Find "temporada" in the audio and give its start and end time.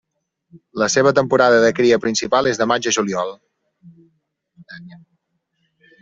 1.17-1.59